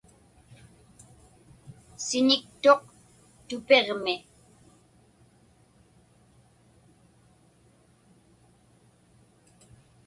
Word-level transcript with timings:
Siñiktuq 2.07 2.81
tupiġmi. 3.47 4.15